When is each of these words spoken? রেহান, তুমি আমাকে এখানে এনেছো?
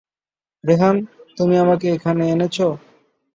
রেহান, 0.63 0.95
তুমি 1.37 1.55
আমাকে 1.57 1.87
এখানে 1.91 2.23
এনেছো? 2.31 2.67